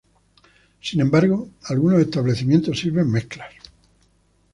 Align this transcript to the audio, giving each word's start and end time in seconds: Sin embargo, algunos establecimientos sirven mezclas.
Sin 0.81 0.99
embargo, 0.99 1.51
algunos 1.65 2.01
establecimientos 2.01 2.79
sirven 2.79 3.11
mezclas. 3.11 3.51